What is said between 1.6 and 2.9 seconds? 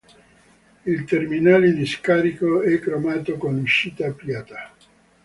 di scarico è